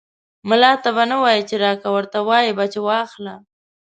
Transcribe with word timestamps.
ملا 0.49 0.73
ته 0.83 0.89
به 0.95 1.03
نه 1.11 1.17
وايي 1.23 1.41
چې 1.49 1.55
راکه، 1.63 1.87
ورته 1.95 2.19
وايې 2.27 2.51
به 2.57 2.65
چې 2.73 2.79
واخله. 2.87 3.35